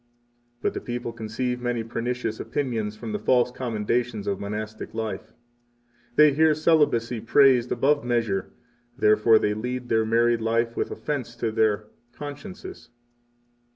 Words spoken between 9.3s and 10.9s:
they lead their married life with